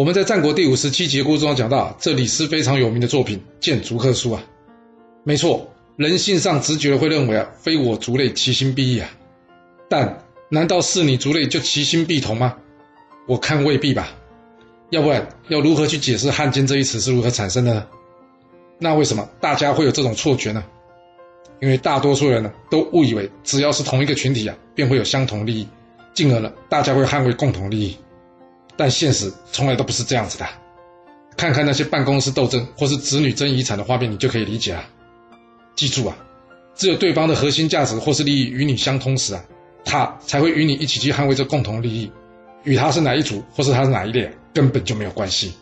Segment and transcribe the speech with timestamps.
[0.00, 4.42] 我们在战国第五十七节故事中讲到，这李斯非常有名的作品《谏逐客书》啊，
[5.24, 9.10] 没错，人性上直觉会认为啊，非我族类，其心必异啊。
[9.90, 12.56] 但难道是你族类就其心必同吗？
[13.28, 14.16] 我看未必吧。
[14.88, 17.86] 要不然要如何去解释“汉奸”这一词是如何产生的呢？
[18.78, 20.64] 那为什么大家会有这种错觉呢？
[21.60, 25.68] 因为大多数人呢都误以为只要是同一个群体啊，便会有相同利益，
[26.14, 27.94] 进而呢大家会捍卫共同利益。
[28.76, 30.46] 但现实从来都不是这样子的。
[31.36, 34.84] 看看那些办公室斗争或是子女争遗产的画面，你就可以理解了。
[35.74, 36.16] 记住啊，
[36.74, 39.44] 只有对方的核心价值或是利益与你相通时啊，
[39.84, 42.10] 他才会与你一起去捍卫这共同利益。
[42.64, 45.54] 与他是哪一组或是他是哪一列根本就没有关系。